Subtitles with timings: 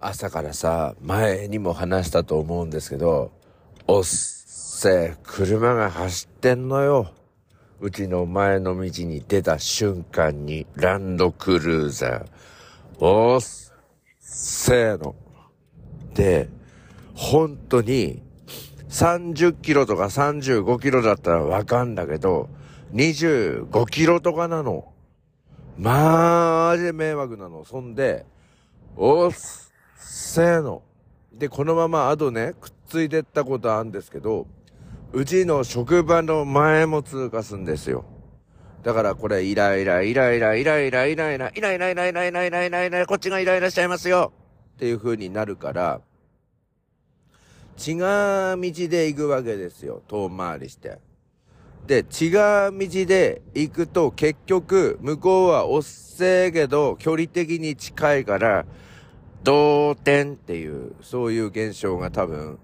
[0.00, 3.32] 朝からさ、前にも話したと思うんですけど、
[3.86, 7.12] おっせ車が走ってんのよ。
[7.80, 12.26] うちの前の道に出た瞬間にランドクルーザー。
[13.00, 13.40] おっ
[14.20, 15.16] せーの。
[16.14, 16.48] で、
[17.14, 18.22] 本当に
[18.88, 22.48] 30キロとか35キロだったらわかんだけど、
[22.94, 24.92] 25キロとかなの。
[25.76, 27.64] まあ、で迷惑なの。
[27.64, 28.26] そんで、
[28.96, 29.32] おっ
[29.98, 30.82] せーの。
[31.32, 34.46] で、このままあとね、くっついてったことあるんですけど、
[35.12, 38.04] うちの職場の前も通過すんですよ。
[38.82, 44.32] だからこれイライライライライライライライライライライライライライライライライこっちがイライラしちゃいますよ
[44.76, 46.00] っていう風になるから、
[47.78, 50.02] 違う道で行くわけですよ。
[50.08, 50.98] 遠回りして。
[51.86, 58.66] で、違う道で行くと結局向こうはおっせえけど距離的に近いから
[59.42, 62.58] 同点っていうそういう現象が多分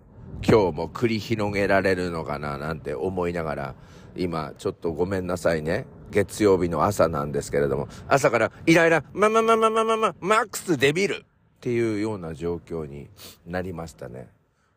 [0.47, 3.75] 今日も繰り広げられるのかななんて思いながら
[4.17, 5.87] 今ちょっとごめんなさいね。
[6.11, 13.09] 月曜日の朝なんですけれども朝からイライラまままままままマックスデビルっていうような状況に
[13.47, 14.29] なりましたね。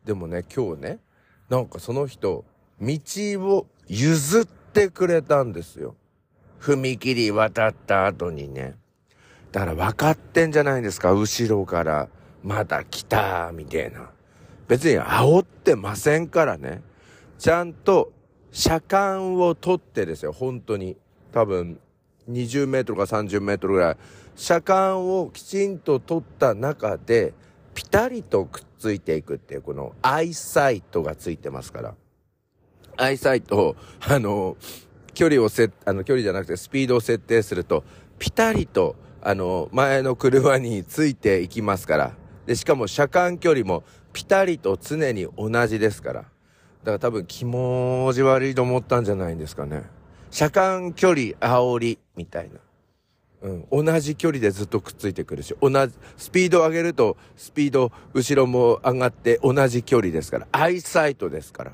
[0.05, 0.99] でもね、今日ね、
[1.49, 2.45] なんかその人、
[2.79, 2.97] 道
[3.41, 5.97] を譲ってくれたんですよ。
[6.61, 8.75] 踏切渡った後にね。
[9.57, 12.09] だから分かってんじゃないですか、後ろから。
[12.43, 14.11] まだ来た、みたいな。
[14.67, 16.83] 別に煽ってませんからね。
[17.39, 18.11] ちゃんと
[18.51, 20.95] 車間を取ってですよ、本当に。
[21.31, 21.79] 多分、
[22.29, 23.97] 20メートルか30メートルぐらい。
[24.35, 27.33] 車間をきちんと取った中で、
[27.73, 31.95] ピタリとくっついていくっていう、このアイサイトがついてますから。
[32.95, 34.55] アイサイトを、あの、
[35.15, 37.83] 距離をせ、あの、距離じゃなくてスピードを設定すると、
[38.19, 42.13] ピタリと、あの、前の車についていきますから。
[42.45, 46.21] で、しかも車間距離もピタリと常に同じですから。
[46.21, 49.83] だから多分気持ち悪いと思ったんじゃないんですかね。
[50.31, 52.59] 車間距離煽りみたいな。
[53.41, 61.73] うん、同じ距離でずっとくっついてくるし、同じ、スピード上げると、スピード、後ろも上がって同じ距離ですから、アイサイトですから。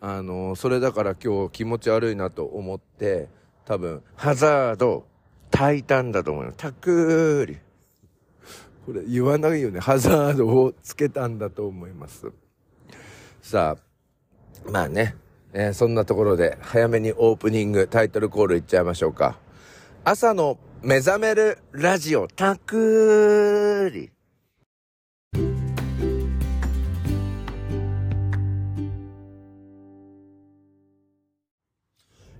[0.00, 3.28] あの、それだから今日気持ち悪いなと思って、
[3.64, 5.04] 多分、ハザード、
[5.50, 6.56] 炊いたんだと思います。
[6.56, 7.58] たくーり。
[8.86, 9.80] これ言わないよね。
[9.80, 12.32] ハザードをつけたんだと思います。
[13.42, 13.76] さ
[14.66, 15.14] あ、まあね、
[15.52, 19.38] えー、そんなところで早めにオープニング、タイトルコールいっちゃいましょうか。
[20.04, 24.10] 朝の目覚めるラジオ、たくーり。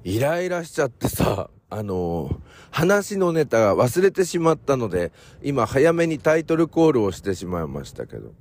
[0.05, 2.39] イライラしちゃってさ、あのー、
[2.71, 5.13] 話のネタが忘れてしまったので、
[5.43, 8.33] 今早めにタイトルコールをしてしまいましたけど。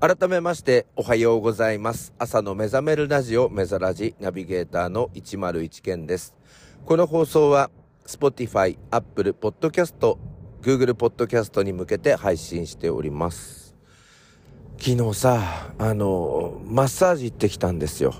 [0.00, 2.14] 改めまして、おはようございます。
[2.18, 6.36] 朝の目覚めるラジオ、目覚ラジナビゲーターの101件です。
[6.84, 7.70] この放送は、
[8.06, 10.16] Spotify、Apple Podcast、
[10.62, 13.74] Google Podcast に向けて配信しております。
[14.78, 18.14] 昨日さ、あの、マッサージ行ってきたんですよ。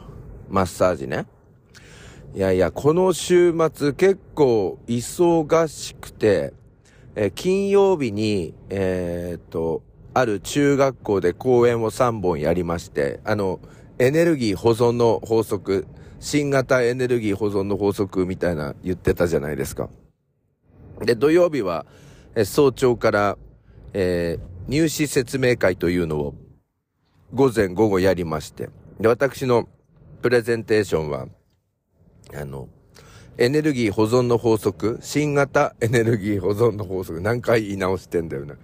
[0.48, 1.26] マッサージね。
[2.34, 6.52] いやいや、この週末結構忙しくて、
[7.16, 9.82] え金曜日に、えー、っと、
[10.14, 13.60] ある中学校で講演を3本やりまして、あの、
[13.98, 15.86] エネルギー保存の法則、
[16.20, 19.88] 新型エネルギー保存の法則みたいな言ってたじゃないですか。
[21.00, 21.86] で、土曜日は、
[22.34, 23.38] え早朝から、
[23.94, 26.34] えー、入試説明会というのを
[27.32, 28.68] 午前午後やりまして、
[29.00, 29.66] で、私の
[30.20, 31.26] プレゼンテーションは、
[32.34, 32.68] あの、
[33.38, 38.56] エネルギー保存の法則、新型エネルギー保存の法則、何回言い直してんだよな。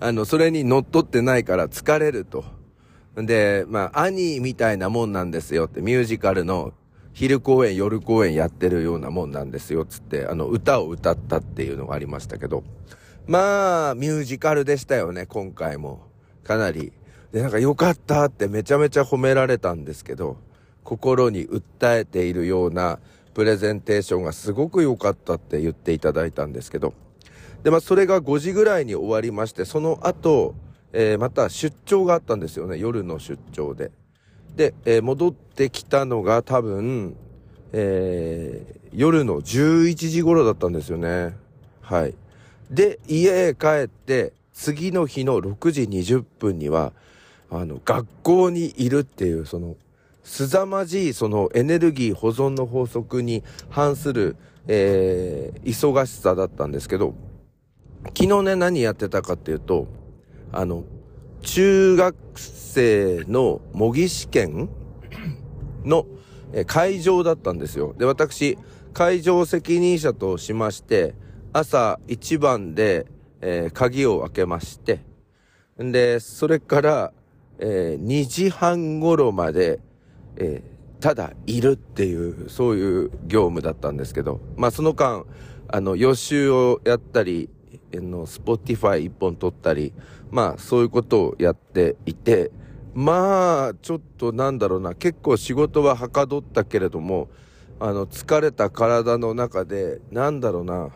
[0.00, 2.44] あの、それに乗っ取ってないから疲れると。
[3.16, 6.72] で、まあ、兄みたいなもんなんですよって、ミュージカルの
[7.12, 12.64] 昼公演、夜公演やってるようなもんなんですよ、つって、あの、歌を歌ったっていうのがありましたけど。
[13.26, 16.02] まあ、ミュージカルでしたよね、今回も。
[16.44, 16.92] かなり。
[17.32, 20.36] で、なんか良かったってめちゃめちゃ褒められたんですけど、
[20.86, 23.00] 心に訴えているような
[23.34, 26.94] プレゼンテーションがすごく良かったって言っていただいたんですけど。
[27.64, 30.54] で、まあ、それが5時ぐらいに終わりまして、その後、
[30.92, 33.90] えー、また出張があったんですよね、夜の出張で。
[34.54, 37.16] で、えー、戻ってきたのが多分、
[37.72, 41.36] えー、夜の11時頃だったんですよね。
[41.82, 42.14] はい。
[42.70, 46.92] で、家へ帰って、次の日の6時20分には、
[47.50, 49.76] あの、学校にいるっていう、その、
[50.26, 54.36] 凄まじい、その、エネルギー保存の法則に反する、
[54.66, 57.14] えー、忙しさだったんですけど、
[58.08, 59.86] 昨日ね、何やってたかっていうと、
[60.52, 60.82] あの、
[61.42, 64.68] 中学生の模擬試験
[65.86, 66.06] の
[66.66, 67.94] 会場だったんですよ。
[67.96, 68.58] で、私、
[68.92, 71.14] 会場責任者としまして、
[71.52, 73.06] 朝一番で、
[73.40, 75.00] えー、鍵を開けまして、
[75.80, 77.12] んで、それから、
[77.58, 79.78] えー、2時半頃まで、
[80.36, 85.24] えー、ただいるっていう、そういう業務だったんですけど、まあその間、
[85.68, 87.50] あの、予習をやったり、
[87.92, 89.92] の、 Spotify 一本取ったり、
[90.30, 92.50] まあそういうことをやっていて、
[92.94, 97.28] まあ、ちょっとなんだろうな、結構仕事ははかどったけれども、
[97.78, 100.88] あの、疲れた体の中で、なんだろうな、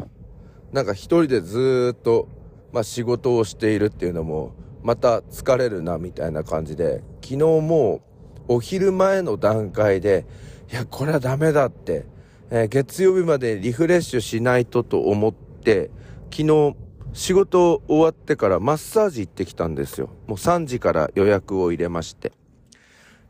[0.73, 2.27] なんか一人でずっと、
[2.73, 8.01] まあ仕事をしているっていうのも、また疲れるな、みたいな感じで、昨日も
[8.51, 10.27] お昼前の段階で、
[10.73, 12.05] いや、これはダメだって、
[12.51, 15.89] えー、月曜日までリフレッシュしないとと思って、
[16.33, 16.75] 昨日、
[17.13, 20.11] 仕事終わってからマッサージ行ってきたんですよ。
[20.27, 22.33] もう3時から予約を入れまして。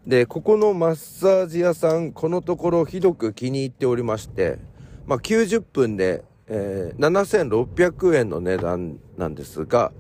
[0.07, 4.59] で、ここのマッサージ屋さん、このところひどく気に入っておりまして、
[5.05, 9.93] まあ、90分で、えー、7600円の値段なんですが、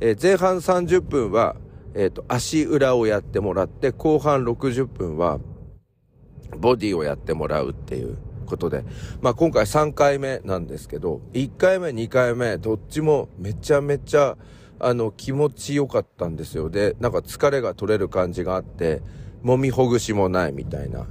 [0.00, 1.56] えー、前半30分は、
[1.96, 5.40] えっ、ー、と、足裏をやってもらって、後半60分は、
[6.56, 8.16] ボディをやってもらうっていう。
[8.46, 8.84] ことで、
[9.20, 14.38] まあ今回3回目なんですけど、1回目、2回目、どっちもめちゃめちゃ、
[14.78, 16.70] あの、気持ちよかったんですよ。
[16.70, 19.02] で、なんか疲れが取れる感じがあって、
[19.44, 21.06] 揉みほぐしもないみたいな。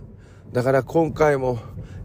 [0.52, 1.60] だから今回も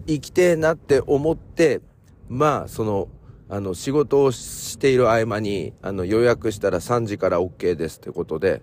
[0.06, 1.80] 生きてえなって思って、
[2.28, 3.08] まあ、その、
[3.50, 8.62] あの、仕事をしている合間に、あの、予約したら3時から OK ですってことで、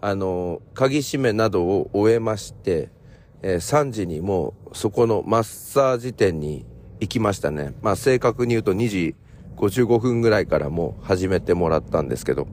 [0.00, 2.90] あの、鍵閉めなどを終えまして、
[3.42, 6.64] えー、3時にもうそこのマッサージ店に
[7.00, 7.74] 行きましたね。
[7.82, 9.14] まあ正確に言うと2時
[9.56, 12.48] 55分ぐらいからもう始めてもらったんですけど。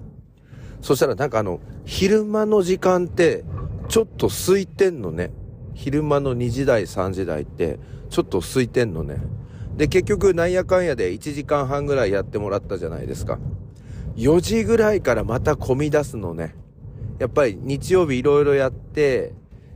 [0.82, 3.44] そしたらなんかあの、昼間の時間って
[3.90, 5.32] ちょっと空いてんのね。
[5.74, 7.80] 昼間の2時台3時台って
[8.10, 9.18] ちょっと空いてんのね。
[9.78, 13.40] で、結局なんやかんやで1時間半ぐらいやってもらったじゃないですか。
[14.16, 16.56] 4時ぐらいからまた混み出すのね。
[17.20, 19.34] やっぱり日曜日いろいろやって、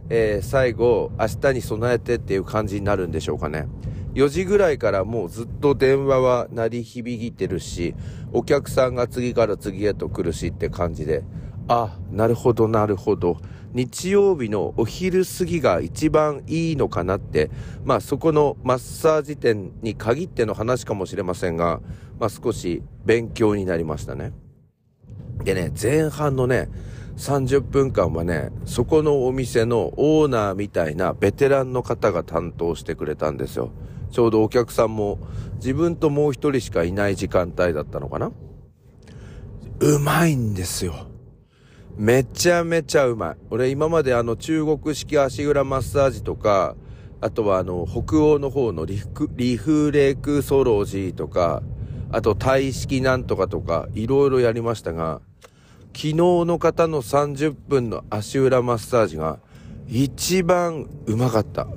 [0.10, 3.68] えー、最後、明日に備えてっていう感じになるんでしょうかね。
[4.16, 7.94] 4時ぐらいからもうずっと電話は鳴り響いてるし、
[8.32, 11.24] お客さんが次から次へと来るしって感じで、
[11.70, 13.38] あ、なるほどなるほど。
[13.74, 17.52] 日曜日のお昼過ぎが一番いいのかなって、
[17.86, 21.80] まあそこのマッサージ店に限っての話かもしれませんが、
[22.20, 24.34] まあ少し勉強になりましたね。
[25.44, 26.70] でね、前半のね、
[27.18, 33.70] 30分間はね、そこのお店のオーナーみたいなベテランの方が担当してくれたんですよ。
[34.10, 35.20] ちょうどお客さんも
[35.58, 38.32] 自分ともう一人しかいない時間帯だったのかな
[39.82, 41.09] うまいんですよ。
[42.00, 43.36] めちゃめちゃうまい。
[43.50, 46.78] 俺今まであの中国式足裏マッサージとか、
[47.20, 51.62] あとはあの北欧の方のリフリフレクソロジーとか、
[52.10, 55.20] あと体式なんとかとか、いろいろやりましたが、
[55.88, 59.40] 昨日の方の30分の足裏マッサージが
[59.90, 61.68] 一番うまかった。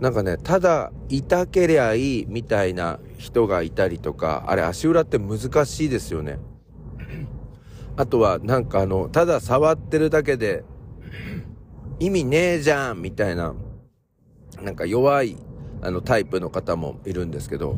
[0.00, 6.38] なんかね、ただ痛けりゃいいみたいな人がいたりとか、あれ足裏って難しいですよね。
[8.00, 10.64] あとはなんかあの、ただ触ってるだけで
[11.98, 13.54] 意味ねえじゃんみたいな、
[14.62, 15.36] なんか弱い
[15.82, 17.76] あのタイプの方もいるんですけど、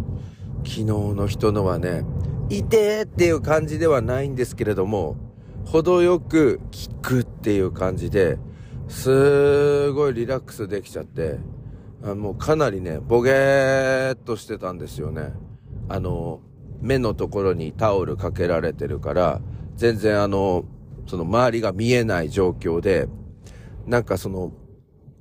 [0.59, 2.05] 昨日の人のはね、
[2.51, 5.17] 痛えっていう感じではないんですけれども、
[5.65, 6.61] 程よく
[6.93, 8.39] 効くっていう感じで、
[8.87, 11.41] すごいリラックスできちゃって、
[12.05, 15.33] あもうかなりね、ボゲーっとしてたんですよね。
[15.89, 16.39] あの、
[16.81, 19.41] 目のところにタオルかけられてるから、
[19.83, 20.65] 全然あの、
[21.09, 23.09] その周りが見えない状況で、
[23.85, 24.53] なんかその、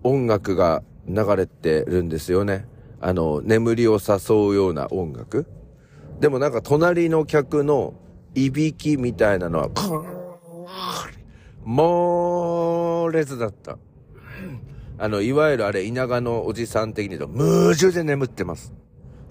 [0.04, 2.68] 音楽が流れてるんですよね。
[3.00, 5.48] あの、眠りを誘うような音楽。
[6.20, 7.96] でもなんか隣の客の
[8.36, 9.70] いびきみたいなのは、
[11.64, 13.80] 猛烈だった。
[15.00, 18.72] あの、いわゆるあれ、田舎のおじさん的に言うと、夢中で眠ってます。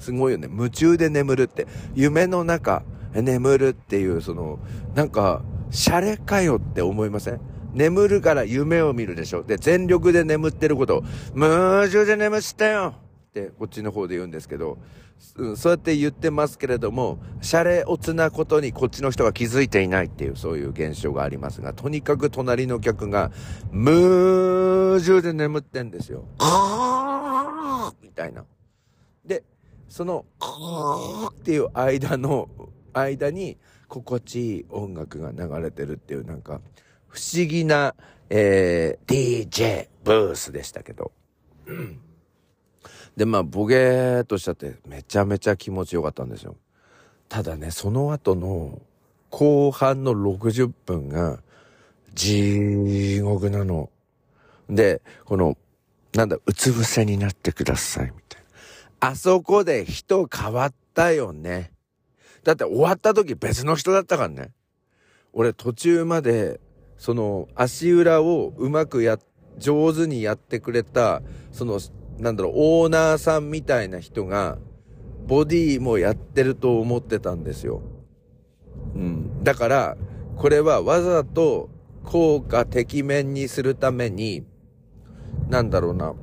[0.01, 0.49] すごいよね。
[0.51, 1.69] 夢中で眠るって。
[1.95, 2.83] 夢の中、
[3.15, 4.59] 眠るっていう、その、
[4.95, 7.41] なんか、シャレかよって思いません？
[7.73, 9.45] 眠るから夢を見るでしょ？
[9.45, 11.03] で、全力で眠ってることを、
[11.35, 12.95] 夢中で眠ったよ
[13.29, 14.79] ってこっちの方で言うんですけど、
[15.37, 23.31] うん、そうやって言ってますけれども、シャレオツなことにこっちの人が気づいていないっていうそういう現象がありますが、とにかく隣の客が、
[23.71, 26.25] 無中で眠ってんですよ。
[28.03, 28.45] みたいな。
[29.25, 29.45] で、
[29.89, 30.25] その、
[31.29, 32.49] っていう間の、
[32.93, 36.61] 間に、心地いい音楽が流れてるっていうなんか、
[37.09, 37.95] 不思議な、
[38.29, 41.13] えー、DJ ブースでしたけど。
[43.17, 46.57] で、まあ、ボゲーっとしちゃってめちゃめちゃ気持ちよかったんですよ。
[47.29, 48.81] ただね、その後の
[49.31, 51.41] 後半の60分が
[52.15, 53.91] 地獄なの。
[54.69, 55.57] で、この、
[56.15, 58.43] なんだ、うつ伏せになってください、みたい
[59.01, 59.09] な。
[59.11, 61.73] あそこで人変わったよね。
[62.45, 64.53] だって終わった時別の人だったからね。
[65.33, 66.61] 俺途中まで、
[66.97, 69.19] その足裏をうまくや、
[69.59, 71.81] 上手にやってくれた、その、
[72.19, 74.59] なんだろう、オーナーさんみたいな人が、
[75.27, 77.83] ボディもやってると思ってたんですよ。
[78.95, 79.45] うん。
[79.45, 79.97] だから、
[80.37, 81.69] これはわざと
[82.05, 84.45] 効果てきめんにするために、
[85.49, 86.15] なんだろうな、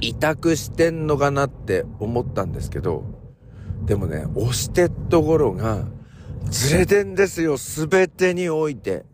[0.00, 3.04] 委託してんのかなって思ったんですけど、
[3.84, 5.84] でもね、押してっところが、
[6.50, 9.04] ずれてんですよ、すべてにおいて。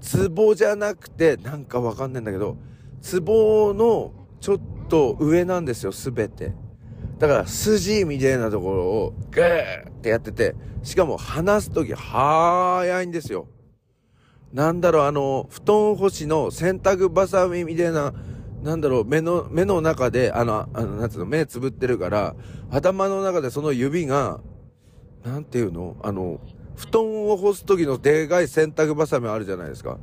[0.00, 2.56] ツボじゃなくて、なんかわかんないんだけど、
[3.00, 6.52] ツボのちょっと上なんですよ、すべて。
[7.18, 13.48] だから、筋みたいなところを、グーってやってて、しかも離すとき、早いんですよ。
[14.52, 18.12] なんだろう、あの、布団干しの洗濯バサミみたいな、
[18.64, 22.34] なんだろう、目の、目の中で、あの、あの、なんつうの、目つぶってるから、
[22.70, 24.40] 頭の中でその指が、
[25.22, 26.40] なんていうのあの、
[26.74, 29.98] 布団を干す時のでかい洗濯バサミあるじゃないですか。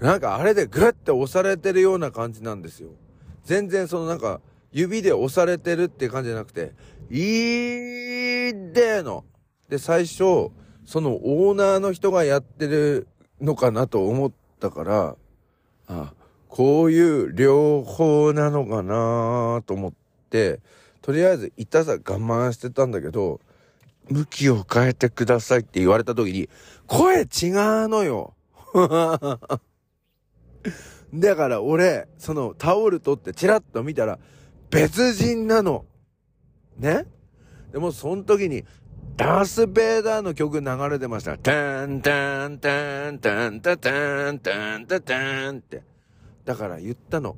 [0.00, 2.88] なんかあれでグッて押されてるような感じなんですよ。
[3.44, 4.40] 全然そのなんか、
[4.72, 6.72] 指で押されてるって感じじゃなくて、
[7.10, 9.24] いーでーの。
[9.68, 10.50] で、最初、
[10.86, 13.08] そのオーナーの人がやってる
[13.42, 15.16] のかなと思ったから、
[15.86, 16.14] あ、
[16.56, 19.92] こういう両方なのかなと思っ
[20.30, 20.60] て、
[21.02, 23.42] とりあえず痛さ我慢してたんだけど、
[24.08, 26.48] 向きを変えてくださいって言われた時に、
[26.86, 27.26] 声違う
[27.88, 28.32] のよ。
[31.12, 34.18] だから俺、そのタオル取ってチラッと見たら、
[34.70, 35.84] 別人なの。
[36.78, 37.04] ね？
[37.70, 38.64] でもその時に、
[39.18, 41.36] ダース・ベイダーの曲流れてました。
[41.36, 45.95] タンタンタンタンタタンタンタタンって。
[46.46, 47.36] だから言ったの。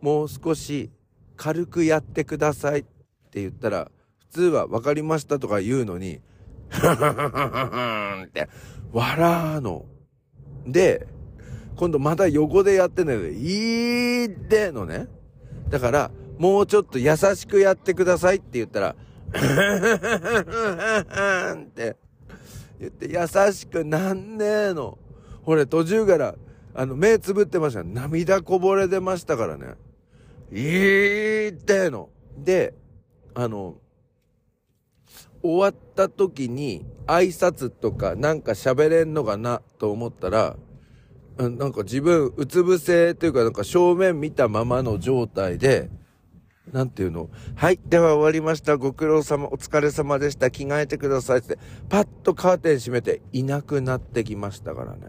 [0.00, 0.90] もう少し
[1.36, 2.82] 軽くやってくださいっ
[3.30, 6.20] て言ったら、普通は分かりましたとか言うのに、
[6.68, 8.48] ふふふふんって
[8.92, 9.84] 笑うの。
[10.66, 11.06] で、
[11.76, 15.06] 今度また横でやってんだけど、いいってのね。
[15.68, 18.94] だから、もうちょっと優しくやってくださいって言ったら、っ
[21.74, 21.96] て
[22.80, 24.98] 言って優しくなんねえの。
[25.42, 26.34] ほれ、途中から
[26.78, 27.82] あの、目つぶってました。
[27.82, 29.74] 涙こぼれ出ましたからね。
[30.52, 32.08] いいっての。
[32.36, 32.72] で、
[33.34, 33.78] あの、
[35.42, 40.56] 終わった時に挨拶とかなんか喋れんのかなと思ったら、
[41.36, 45.90] なんか自分、うつ伏せというかなんか正面見たままの状態で、
[46.70, 48.76] なんていうのはい、では終わりました。
[48.76, 50.52] ご苦労様、お疲れ様でした。
[50.52, 51.58] 着替えてくださいって、
[51.88, 55.08] パッとカーテン閉めていなくなってきましたからね。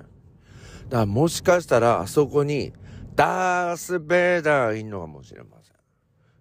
[0.89, 2.73] だからもしかしたらあそこに
[3.15, 5.75] ダース・ベイダーいんのかもしれません。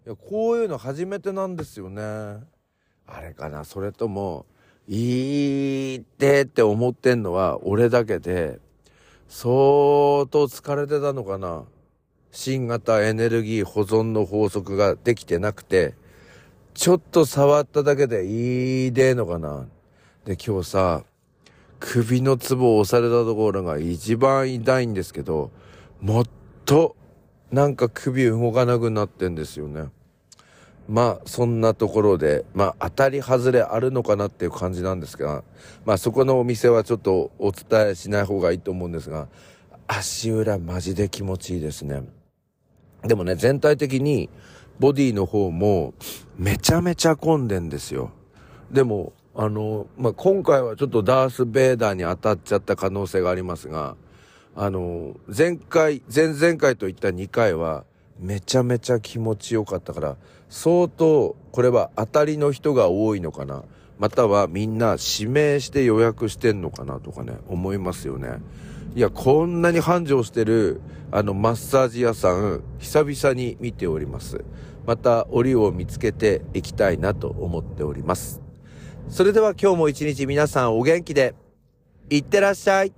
[0.07, 2.03] いや、こういうの初めてなんですよね。
[3.07, 3.65] あれかな？
[3.65, 4.47] それとも、
[4.87, 8.59] いいってって思ってんのは俺だけで、
[9.29, 11.65] 相当疲れてたのかな？
[12.31, 15.95] 新型エネルギー保存の法則ができてなくて、
[16.75, 19.67] ちょっと触っただけでいいでのかな？
[20.25, 21.05] で、今日さ、
[21.81, 25.51] 首のツボを押されたところが一番痛いんですけど、
[26.01, 26.25] もっ
[26.65, 26.97] と
[27.51, 29.91] なんか首動かなくなってんですよね。
[30.89, 35.45] まあ、そんなところで、まあ、当たり外れあるのかなっていう感じなんですが、
[35.85, 39.29] まあ、そこのお店はちょっとお伝えしない方がいいと思うんですが、
[39.87, 42.03] 足裏マジで気持ちいいですね。
[43.03, 44.31] でもね、全体的に
[44.79, 45.93] ボディの方も
[46.39, 48.11] めちゃめちゃ混んでんですよ。
[48.71, 53.95] でも、あの、まあ、今回はちょっとダース・ベイダーに当たっちゃった可能性がありますが、
[54.57, 57.85] あの、前回、前々回といった2回は、
[58.19, 60.17] めちゃめちゃ気持ちよかったから、
[60.49, 63.63] 相当、これは当たりの人が多いのかな。
[64.01, 68.41] またはみんな指名して予約してんのかなとかね、思いますよね。
[68.97, 70.81] いや、こんなに繁盛してる、
[71.13, 74.45] あの、マッサージ屋さん、久々に見ております。
[74.85, 78.48] また、折を見つけていきたいなと思っております。
[79.11, 81.35] それでは今日も一日皆さんお元気で、
[82.11, 82.93] いってらっしゃい。